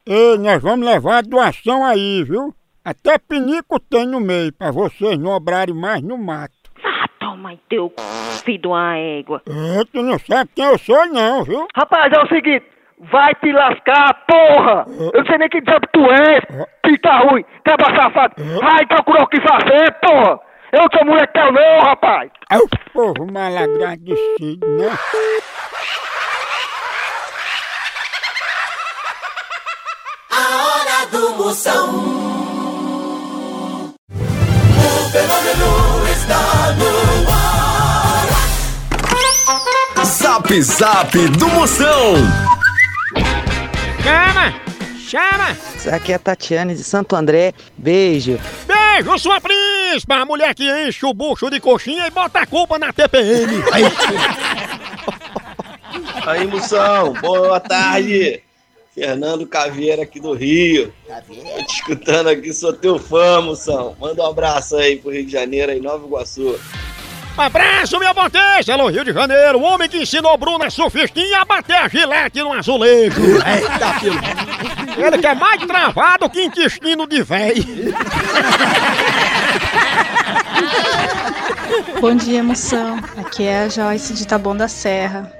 Ei, 0.07 0.39
nós 0.39 0.63
vamos 0.63 0.87
levar 0.87 1.19
a 1.19 1.23
doação 1.23 1.85
aí, 1.85 2.23
viu? 2.23 2.55
Até 2.85 3.19
pinico 3.19 3.81
tem 3.81 4.07
no 4.07 4.21
meio, 4.21 4.53
pra 4.53 4.71
vocês 4.71 5.19
não 5.19 5.33
obrarem 5.33 5.75
mais 5.75 6.01
no 6.01 6.17
mato. 6.17 6.55
Ah, 6.85 7.09
toma 7.19 7.51
aí 7.51 7.59
teu 7.69 7.93
c... 7.99 8.45
filho 8.45 8.63
de 8.63 8.69
uma 8.69 8.97
égua. 8.97 9.43
É, 9.49 9.85
tu 9.93 10.03
não 10.03 10.17
sabe 10.21 10.51
quem 10.55 10.65
eu 10.65 10.79
sou 10.79 11.07
não, 11.07 11.43
viu? 11.43 11.67
Rapaz, 11.75 12.13
é 12.13 12.23
o 12.23 12.29
seguinte, 12.29 12.65
vai 13.01 13.35
te 13.37 13.53
lascar, 13.53 14.15
porra! 14.27 14.85
Eu 15.13 15.21
não 15.21 15.27
sei 15.27 15.39
nem 15.39 15.49
que 15.49 15.61
diabo 15.61 15.87
tu 15.93 16.01
és, 16.11 16.41
fica 16.85 17.19
ruim, 17.19 17.45
cabra 17.65 17.95
safado. 17.97 18.35
Vai 18.61 18.87
procurar 18.87 19.23
o 19.25 19.29
que 19.29 19.41
fazer, 19.41 19.93
porra! 20.01 20.41
Eu 20.73 20.81
não 20.81 20.89
sou 20.93 21.05
moleque 21.07 21.39
não, 21.39 21.81
rapaz! 21.85 22.31
É 22.51 22.59
o 22.59 22.69
povo 22.93 23.27
mal 23.33 23.57
agradecido, 23.57 24.67
né? 24.67 24.91
A 30.31 30.39
hora 30.39 31.07
do 31.11 31.31
Moção. 31.37 31.87
O 34.11 35.11
fenômeno 35.11 36.09
está 36.11 36.73
no 36.77 36.91
ar. 37.31 38.27
Zap 40.05 40.63
Zap 40.63 41.29
do 41.39 41.49
Moção. 41.49 42.56
Chama! 44.07 44.55
Chama! 45.01 45.97
Aqui 45.97 46.13
é 46.13 46.15
a 46.15 46.19
Tatiane 46.21 46.77
de 46.77 46.85
Santo 46.85 47.17
André. 47.17 47.53
Beijo. 47.77 48.39
Beijo, 48.65 49.19
sua 49.19 49.41
príncipa! 49.41 50.15
A 50.15 50.25
mulher 50.25 50.55
que 50.55 50.63
enche 50.63 51.05
o 51.05 51.13
bucho 51.13 51.51
de 51.51 51.59
coxinha 51.59 52.07
e 52.07 52.11
bota 52.13 52.39
a 52.39 52.47
culpa 52.47 52.79
na 52.79 52.93
TPM. 52.93 53.65
Aí, 53.73 53.83
Aí, 56.25 56.47
moção, 56.47 57.15
boa 57.15 57.59
tarde. 57.59 58.41
Fernando 58.95 59.45
Caveira 59.45 60.05
aqui 60.05 60.21
do 60.21 60.35
Rio. 60.35 60.95
Tô 61.27 61.65
te 61.65 61.75
escutando 61.75 62.29
aqui, 62.29 62.53
sou 62.53 62.73
teu 62.73 63.01
fã, 63.01 63.41
moção. 63.41 63.97
Manda 63.99 64.23
um 64.23 64.27
abraço 64.27 64.77
aí 64.77 64.99
pro 64.99 65.11
Rio 65.11 65.27
de 65.27 65.33
Janeiro, 65.33 65.73
aí, 65.73 65.81
Nova 65.81 66.07
Iguaçu. 66.07 66.57
Abraço, 67.37 67.99
minha 67.99 68.15
potência, 68.15 68.73
alô 68.73 68.89
Rio 68.89 69.05
de 69.05 69.13
Janeiro, 69.13 69.59
o 69.59 69.63
homem 69.63 69.89
que 69.89 69.99
ensinou 69.99 70.39
Bruna 70.39 70.71
Sufistinha 70.71 71.43
a 71.43 71.45
bater 71.45 71.77
a 71.77 71.87
gilete 71.87 72.41
no 72.41 72.53
azulejo. 72.55 73.21
Eita, 73.21 73.93
filho. 74.01 74.21
Ele 74.97 75.19
que 75.19 75.27
é 75.27 75.35
mais 75.35 75.61
travado 75.67 76.31
que 76.31 76.43
intestino 76.45 77.07
de 77.07 77.23
véi. 77.23 77.95
Bom 82.01 82.15
dia, 82.15 82.43
moção. 82.43 82.99
Aqui 83.19 83.45
é 83.45 83.65
a 83.65 83.69
Joyce 83.69 84.15
de 84.15 84.27
Taboão 84.27 84.57
da 84.57 84.69
Serra. 84.69 85.31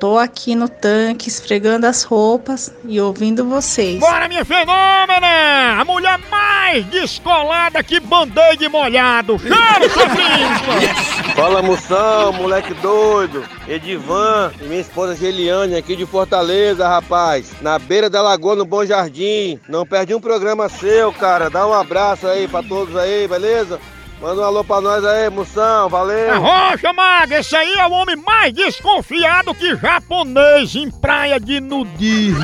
Tô 0.00 0.18
aqui 0.18 0.54
no 0.54 0.68
tanque 0.68 1.28
esfregando 1.28 1.86
as 1.86 2.02
roupas 2.02 2.72
e 2.84 3.00
ouvindo 3.00 3.44
vocês. 3.44 4.00
Bora, 4.00 4.28
minha 4.28 4.44
fenômena! 4.44 5.80
A 5.80 5.84
mulher 5.84 6.18
mais 6.64 6.84
descolada 6.86 7.82
que 7.84 8.00
band-aid 8.00 8.66
molhado. 8.70 9.38
Chama, 9.38 9.80
príncipa! 10.14 11.34
Fala 11.36 11.60
moção, 11.60 12.32
moleque 12.32 12.72
doido, 12.74 13.44
Edivan 13.68 14.50
e 14.60 14.64
minha 14.64 14.80
esposa 14.80 15.14
Geliane 15.14 15.76
aqui 15.76 15.94
de 15.94 16.06
Fortaleza, 16.06 16.88
rapaz. 16.88 17.52
Na 17.60 17.78
beira 17.78 18.08
da 18.08 18.22
lagoa, 18.22 18.56
no 18.56 18.64
Bom 18.64 18.84
Jardim. 18.84 19.60
Não 19.68 19.84
perdi 19.84 20.14
um 20.14 20.20
programa 20.20 20.68
seu, 20.70 21.12
cara. 21.12 21.50
Dá 21.50 21.66
um 21.66 21.74
abraço 21.74 22.26
aí 22.26 22.48
pra 22.48 22.62
todos 22.62 22.96
aí, 22.96 23.28
beleza? 23.28 23.78
Manda 24.22 24.40
um 24.40 24.44
alô 24.44 24.64
pra 24.64 24.80
nós 24.80 25.04
aí, 25.04 25.28
moção, 25.28 25.88
valeu. 25.90 26.32
Arrocha, 26.32 26.94
maga, 26.94 27.40
esse 27.40 27.54
aí 27.54 27.74
é 27.74 27.86
o 27.86 27.90
homem 27.90 28.16
mais 28.16 28.54
desconfiado 28.54 29.54
que 29.54 29.76
japonês 29.76 30.74
em 30.74 30.90
praia 30.90 31.38
de 31.38 31.60
nudismo. 31.60 32.42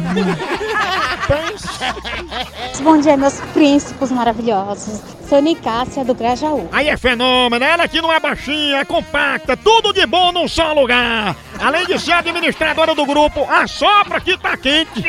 Bom 2.83 2.99
dia, 2.99 3.17
meus 3.17 3.41
príncipes 3.53 4.11
maravilhosos. 4.11 5.01
Sou 5.29 5.41
Nicássia 5.41 6.05
do 6.05 6.13
Grajaú. 6.13 6.69
Aí 6.73 6.89
é 6.89 6.97
fenômeno, 6.97 7.65
ela 7.65 7.87
que 7.87 8.01
não 8.01 8.13
é 8.13 8.19
baixinha, 8.19 8.79
é 8.79 8.85
compacta, 8.85 9.57
tudo 9.57 9.93
de 9.93 10.05
bom 10.07 10.33
num 10.33 10.49
só 10.49 10.73
lugar. 10.73 11.37
Além 11.61 11.87
de 11.87 11.99
ser 12.01 12.15
administradora 12.15 12.95
do 12.97 13.07
grupo, 13.07 13.47
a 13.49 13.67
sopra 13.69 14.21
que 14.21 14.37
tá 14.37 14.57
quente. 14.57 15.05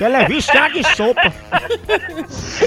Ela 0.00 0.22
é 0.22 0.28
viciada 0.28 0.76
em 0.78 0.82
sopa. 0.82 1.32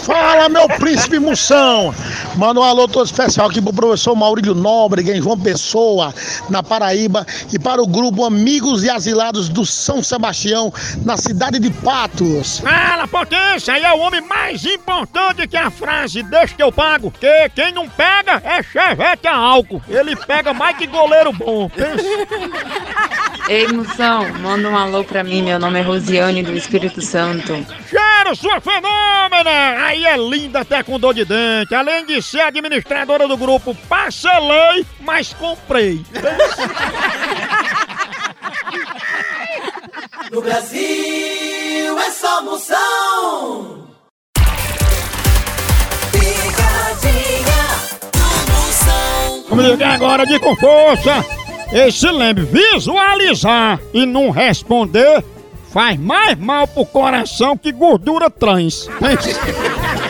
Fala, 0.04 0.50
meu 0.50 0.68
príncipe 0.68 1.20
Moção! 1.20 1.94
Manda 2.36 2.60
um 2.60 2.64
alô 2.64 2.88
todo 2.88 3.06
especial 3.06 3.50
aqui 3.50 3.62
pro 3.62 3.74
professor 3.74 4.16
Maurílio 4.16 4.54
Nóbrega, 4.54 5.16
em 5.16 5.22
João 5.22 5.40
Pessoa, 5.40 6.14
na 6.50 6.62
Paraíba, 6.62 7.26
e 7.52 7.60
para 7.60 7.82
o 7.82 7.88
grupo 7.88 8.26
Amigos 8.26 8.84
e 8.84 8.90
Asilados 8.90 9.50
do 9.50 9.66
São 9.66 10.04
Sebastião, 10.04 10.72
na 11.04 11.18
cidade 11.18 11.60
de 11.60 11.70
Patos. 11.70 12.60
Fala, 12.60 13.08
potência, 13.08 13.74
aí 13.74 13.84
é 13.84 13.94
o 13.94 14.00
homem 14.00 14.22
mais 14.22 14.66
importante 14.66 15.48
que 15.48 15.58
a 15.58 15.70
frase 15.70 16.24
deixa 16.24 16.56
que 16.56 16.64
eu 16.64 16.72
pago. 16.72 17.12
Que 17.12 17.50
quem 17.50 17.72
não 17.72 17.90
pega 17.90 18.42
é 18.44 18.62
chevette 18.64 19.28
a 19.28 19.36
álcool. 19.36 19.82
Ele 19.88 20.16
pega 20.16 20.54
mais 20.54 20.78
que 20.78 20.88
goleiro 20.88 21.34
bom. 21.34 21.70
Pensa. 21.70 22.04
Ei, 23.48 23.66
moção, 23.68 24.28
manda 24.40 24.68
um 24.68 24.78
alô 24.78 25.04
pra 25.06 25.24
mim. 25.24 25.42
Meu 25.42 25.58
nome 25.58 25.80
é 25.80 25.82
Rosiane 25.82 26.44
do 26.44 26.52
Espírito 26.56 27.02
Santo. 27.02 27.54
Cheiro, 27.90 28.36
sua 28.36 28.60
fenômena! 28.60 29.86
Aí 29.86 30.06
é 30.06 30.18
linda 30.18 30.60
até 30.60 30.84
com 30.84 31.00
dor 31.00 31.14
de 31.14 31.24
dente. 31.24 31.74
Além 31.74 32.06
de 32.06 32.22
ser 32.22 32.42
administradora 32.42 33.26
do 33.26 33.38
grupo, 33.38 33.74
parcelei, 33.88 34.86
mas 35.00 35.34
comprei. 35.34 36.02
No 40.30 40.42
Brasil 40.42 42.00
é 42.00 42.12
só 42.12 42.44
moção. 42.44 43.88
Picadinha 46.12 47.64
do 48.12 48.52
moção. 48.52 49.46
Vamos 49.48 49.66
ligar 49.66 49.94
agora 49.96 50.26
de 50.26 50.38
com 50.40 50.54
força. 50.58 51.47
E 51.72 51.92
se 51.92 52.10
lembre, 52.10 52.44
visualizar 52.46 53.80
e 53.94 54.06
não 54.06 54.30
responder 54.30 55.24
faz 55.72 56.00
mais 56.00 56.38
mal 56.40 56.66
pro 56.68 56.86
coração 56.86 57.58
que 57.58 57.72
gordura 57.72 58.30
trans. 58.30 58.90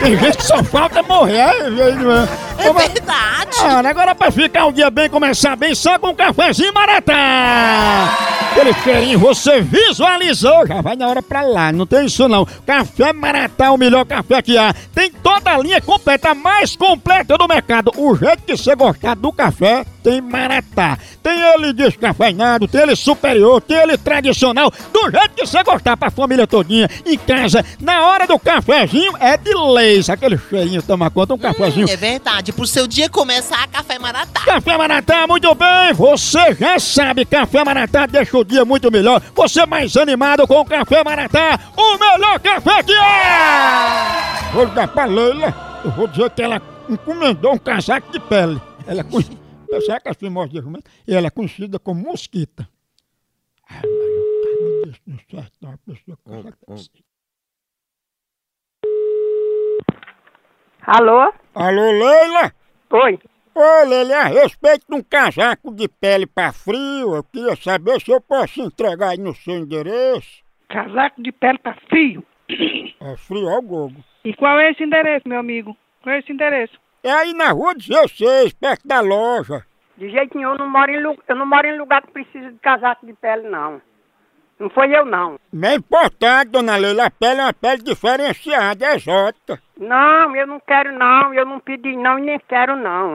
Tem 0.00 0.16
gente 0.16 0.36
que 0.38 0.44
só 0.44 0.62
falta 0.62 1.02
morrer. 1.02 1.34
É, 1.36 2.66
É 2.66 2.72
verdade. 2.72 3.50
Ah, 3.60 3.80
agora 3.84 4.14
pra 4.14 4.30
ficar 4.30 4.66
o 4.66 4.72
dia 4.72 4.88
bem, 4.90 5.10
começar 5.10 5.56
bem, 5.56 5.74
só 5.74 5.98
com 5.98 6.08
um 6.08 6.14
cafezinho 6.14 6.72
maratá. 6.72 8.16
Aquele 8.52 8.72
cheirinho 8.74 9.18
você 9.18 9.60
visualizou, 9.60 10.66
já 10.66 10.80
vai 10.80 10.96
na 10.96 11.06
hora 11.06 11.22
pra 11.22 11.42
lá, 11.42 11.70
não 11.70 11.86
tem 11.86 12.06
isso 12.06 12.26
não. 12.28 12.46
Café 12.66 13.12
Maratá 13.12 13.66
é 13.66 13.70
o 13.70 13.76
melhor 13.76 14.04
café 14.04 14.40
que 14.42 14.56
há. 14.56 14.74
Tem 14.94 15.10
toda 15.10 15.52
a 15.52 15.58
linha 15.58 15.80
completa, 15.80 16.30
a 16.30 16.34
mais 16.34 16.74
completa 16.74 17.36
do 17.36 17.46
mercado. 17.46 17.92
O 17.96 18.16
jeito 18.16 18.42
que 18.44 18.56
você 18.56 18.74
gostar 18.74 19.14
do 19.14 19.32
café, 19.32 19.84
tem 20.08 20.22
Maratá. 20.22 20.96
Tem 21.22 21.38
ele 21.38 21.74
descafeinado, 21.74 22.66
tem 22.66 22.80
ele 22.80 22.96
superior, 22.96 23.60
tem 23.60 23.76
ele 23.76 23.98
tradicional. 23.98 24.72
Do 24.90 25.10
jeito 25.10 25.34
que 25.34 25.46
você 25.46 25.62
gostar 25.62 25.98
pra 25.98 26.10
família 26.10 26.46
todinha. 26.46 26.88
Em 27.04 27.18
casa, 27.18 27.62
na 27.78 28.06
hora 28.06 28.26
do 28.26 28.38
cafezinho, 28.38 29.12
é 29.20 29.36
de 29.36 29.52
leis. 29.52 30.08
Aquele 30.08 30.38
cheirinho, 30.38 30.82
toma 30.82 31.10
conta, 31.10 31.34
um 31.34 31.38
cafezinho. 31.38 31.90
É 31.90 31.96
verdade, 31.96 32.52
pro 32.52 32.66
seu 32.66 32.86
dia 32.86 33.10
começar, 33.10 33.68
Café 33.68 33.98
Maratá. 33.98 34.40
Café 34.46 34.78
Maratá, 34.78 35.26
muito 35.26 35.54
bem! 35.54 35.92
Você 35.92 36.54
já 36.54 36.78
sabe, 36.78 37.26
Café 37.26 37.62
Maratá 37.62 38.06
deixa 38.06 38.38
o 38.38 38.44
dia 38.44 38.64
muito 38.64 38.90
melhor. 38.90 39.20
Você 39.34 39.66
mais 39.66 39.94
animado 39.94 40.46
com 40.46 40.60
o 40.60 40.64
Café 40.64 41.04
Maratá, 41.04 41.60
o 41.76 41.98
melhor 41.98 42.40
café 42.40 42.82
que 42.82 42.94
é! 42.94 44.52
Vou 44.54 44.64
ligar 44.64 44.88
pra 44.88 45.04
Leila, 45.04 45.82
eu 45.84 45.90
vou 45.90 46.08
dizer 46.08 46.30
que 46.30 46.40
ela 46.40 46.62
encomendou 46.88 47.52
um 47.52 47.58
casaco 47.58 48.10
de 48.10 48.18
pele. 48.18 48.58
Ela 48.86 49.04
conhecida, 49.68 49.80
sabe 49.80 50.02
que 50.02 50.08
as 50.08 50.16
famosa 50.16 50.48
de 50.48 50.58
argumento? 50.58 50.90
E 51.06 51.14
ela 51.14 51.26
é 51.26 51.30
conhecida 51.30 51.78
como 51.78 52.02
mosquita. 52.02 52.68
Ai, 53.68 53.82
mas 53.82 54.60
eu 54.60 54.62
não 54.62 54.82
deixo 54.82 55.00
no 55.06 55.20
certo, 55.30 55.52
não, 55.60 55.72
a 55.72 55.78
pessoa 55.78 56.16
com 56.24 56.30
casaco 56.30 56.72
assim. 56.72 57.04
Alô? 60.82 61.32
Alô, 61.54 61.92
Leila? 61.92 62.52
Oi. 62.90 63.18
Ô, 63.54 63.88
Leila, 63.88 64.16
a 64.16 64.28
respeito 64.28 64.86
de 64.88 64.94
um 64.94 65.02
casaco 65.02 65.74
de 65.74 65.88
pele 65.88 66.26
pra 66.26 66.52
frio, 66.52 67.14
eu 67.16 67.24
queria 67.24 67.56
saber 67.56 68.00
se 68.00 68.10
eu 68.10 68.20
posso 68.20 68.62
entregar 68.62 69.10
aí 69.10 69.18
no 69.18 69.34
seu 69.34 69.56
endereço. 69.56 70.42
Casaco 70.68 71.22
de 71.22 71.32
pele 71.32 71.58
pra 71.58 71.74
frio. 71.88 72.24
É 73.00 73.16
frio 73.16 73.48
ao 73.48 73.60
gogo. 73.60 74.02
E 74.24 74.32
qual 74.34 74.58
é 74.58 74.70
esse 74.70 74.82
endereço, 74.82 75.28
meu 75.28 75.38
amigo? 75.38 75.76
Qual 76.02 76.14
é 76.14 76.20
esse 76.20 76.32
endereço? 76.32 76.78
É 77.08 77.12
aí 77.12 77.32
na 77.34 77.50
rua 77.50 77.74
16, 77.74 78.52
perto 78.54 78.86
da 78.86 79.00
loja. 79.00 79.64
De 79.96 80.08
jeito 80.10 80.36
nenhum, 80.36 80.50
eu 80.52 80.58
não 80.58 80.70
moro 80.70 80.90
em, 80.90 81.02
lu- 81.02 81.18
eu 81.26 81.36
não 81.36 81.46
moro 81.46 81.66
em 81.66 81.78
lugar 81.78 82.02
que 82.02 82.12
precisa 82.12 82.50
de 82.52 82.58
casaco 82.58 83.04
de 83.06 83.12
pele, 83.14 83.48
não. 83.48 83.80
Não 84.58 84.68
foi 84.70 84.94
eu, 84.96 85.04
não. 85.04 85.38
Não 85.52 85.68
é 85.68 85.74
importante, 85.76 86.50
dona 86.50 86.76
Leila, 86.76 87.06
a 87.06 87.10
pele 87.10 87.40
é 87.40 87.44
uma 87.44 87.52
pele 87.52 87.82
diferenciada, 87.82 88.84
é 88.86 88.94
exótica. 88.96 89.60
Não, 89.76 90.34
eu 90.36 90.46
não 90.46 90.60
quero, 90.60 90.92
não. 90.92 91.32
Eu 91.32 91.46
não 91.46 91.60
pedi, 91.60 91.96
não, 91.96 92.18
e 92.18 92.22
nem 92.22 92.40
quero, 92.40 92.76
não. 92.76 93.14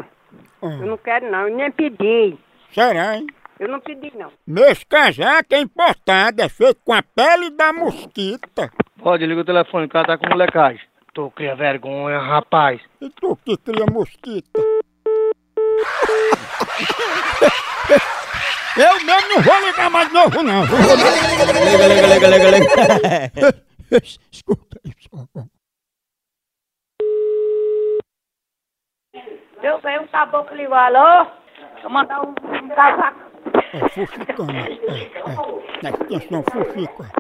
Ah. 0.62 0.78
Eu 0.82 0.88
não 0.88 0.98
quero, 0.98 1.30
não. 1.30 1.48
Eu 1.48 1.56
nem 1.56 1.70
pedi. 1.72 2.38
Será, 2.72 3.18
hein? 3.18 3.28
Eu 3.60 3.68
não 3.68 3.80
pedi, 3.80 4.12
não. 4.18 4.32
Meu 4.48 4.66
casaco 4.90 5.54
é 5.54 5.60
importado, 5.60 6.42
é 6.42 6.50
feito 6.50 6.80
com 6.84 6.94
a 6.94 7.04
pele 7.04 7.50
da 7.52 7.72
mosquita. 7.74 8.72
Pode, 9.02 9.26
liga 9.26 9.42
o 9.42 9.46
telefone, 9.46 9.86
o 9.86 9.90
cara 9.90 10.08
tá 10.08 10.18
com 10.18 10.28
molecagem. 10.30 10.82
Tu 11.14 11.30
cria 11.36 11.56
vergonha, 11.56 12.18
rapaz. 12.18 12.82
E 13.00 13.08
tu 13.12 13.36
que 13.46 13.56
cria 13.58 13.86
mosquita? 13.86 14.60
Eu 18.76 19.06
mesmo 19.06 19.30
não 19.30 19.42
vou 19.44 19.60
ligar 19.64 19.92
mais 19.92 20.08
de 20.08 20.14
novo, 20.16 20.42
não. 20.42 20.64
Liga, 20.64 21.88
liga, 21.88 22.08
liga, 22.08 22.28
liga, 22.28 22.50
liga. 22.50 23.64
Escuta 24.32 24.80
isso. 24.84 25.04
Eu 29.62 29.80
tenho 29.82 30.02
um 30.02 30.08
caboclo 30.08 30.58
ligou, 30.58 30.74
alô? 30.74 31.28
Vou 31.84 31.92
mandar 31.92 32.22
um, 32.22 32.30
um 32.30 32.70
casaco. 32.70 33.20
É 33.74 33.90
fuxicana. 33.90 34.68
É, 34.68 35.04
é. 35.04 35.10
Presta 35.80 36.04
atenção, 36.04 36.44
fuxica. 36.52 37.12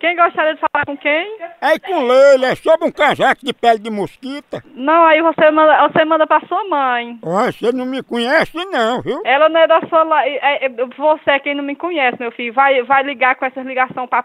Quem 0.00 0.16
gostaria 0.16 0.54
de 0.54 0.60
falar 0.60 0.84
com 0.86 0.96
quem? 0.96 1.38
É 1.60 1.78
com 1.78 2.06
Leila, 2.06 2.48
é 2.48 2.54
sobre 2.54 2.86
um 2.86 2.92
casaco 2.92 3.44
de 3.44 3.52
pele 3.52 3.78
de 3.78 3.90
mosquita. 3.90 4.62
Não, 4.74 5.04
aí 5.04 5.22
você 5.22 5.50
manda, 5.50 5.88
você 5.88 6.04
manda 6.04 6.26
pra 6.26 6.40
sua 6.46 6.62
mãe. 6.68 7.18
Ó, 7.22 7.44
você 7.46 7.72
não 7.72 7.86
me 7.86 8.02
conhece 8.02 8.62
não, 8.66 9.00
viu? 9.00 9.22
Ela 9.24 9.48
não 9.48 9.60
é 9.60 9.66
da 9.66 9.80
sua... 9.88 10.02
la- 10.02 10.26
É, 10.26 10.66
é, 10.66 10.68
você 10.68 11.30
é 11.30 11.38
quem 11.38 11.54
não 11.54 11.64
me 11.64 11.74
conhece, 11.76 12.18
meu 12.20 12.30
filho. 12.32 12.52
Vai, 12.52 12.82
vai 12.82 13.02
ligar 13.02 13.36
com 13.36 13.46
essas 13.46 13.64
ligações 13.64 14.08
pra. 14.10 14.24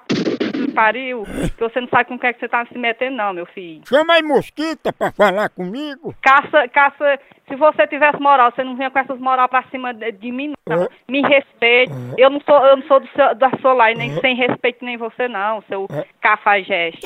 Que 0.70 0.76
pariu, 0.76 1.24
que 1.24 1.60
você 1.60 1.82
não 1.82 1.88
sabe 1.90 2.06
com 2.06 2.16
o 2.16 2.20
que, 2.20 2.28
é 2.28 2.34
que 2.34 2.40
você 2.40 2.48
tá 2.48 2.66
se 2.66 2.78
metendo 2.78 3.18
não, 3.18 3.34
meu 3.34 3.46
filho. 3.48 3.82
Chama 3.88 4.14
aí 4.14 4.24
mosquita 4.24 4.94
pra 4.94 5.12
falar 5.12 5.50
comigo. 5.50 6.14
Caça, 6.22 6.68
caça... 6.70 7.20
Se 7.48 7.56
você 7.56 7.88
tivesse 7.88 8.20
moral, 8.22 8.52
você 8.52 8.64
não 8.64 8.76
vinha 8.76 8.92
com 8.92 9.00
essas 9.00 9.20
moral 9.20 9.50
pra 9.50 9.64
cima 9.72 9.92
de, 9.92 10.12
de 10.12 10.32
mim, 10.32 10.54
não. 10.68 10.88
Me 11.10 11.22
respeite. 11.22 11.92
Eu 12.16 12.30
não 12.30 12.40
sou, 12.42 12.64
eu 12.64 12.78
não 12.78 12.84
sou 12.84 13.00
do 13.00 13.08
seu, 13.08 13.34
da 13.34 13.50
sua 13.60 13.74
lar, 13.74 13.96
nem 13.96 14.14
sem 14.22 14.36
respeito 14.36 14.86
nem 14.86 14.98
você 14.98 15.28
não, 15.28 15.60
seu 15.64 15.88
cafajeste. 16.22 17.02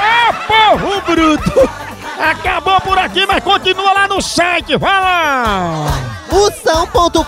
É 0.00 0.32
povo 0.46 1.02
bruto! 1.02 1.88
Acabou 2.18 2.80
por 2.80 2.98
aqui, 2.98 3.26
mas 3.26 3.44
continua 3.44 3.92
lá 3.92 4.08
no 4.08 4.22
site, 4.22 4.74
vai 4.78 5.00
lá! 5.00 6.17
Moção.com.br 6.30 7.24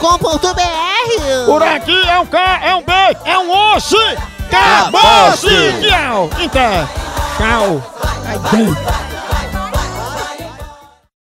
Por 1.46 1.62
aqui 1.62 2.08
é 2.08 2.18
um 2.18 2.26
K, 2.26 2.60
é 2.62 2.74
um 2.74 2.82
B, 2.82 2.92
é 3.24 3.38
um 3.38 3.74
osso! 3.74 3.96
Acabou-se! 4.50 5.48
Tchau! 5.80 6.30
Então, 6.38 6.88
tchau! 7.38 7.82
Ai. 8.26 9.09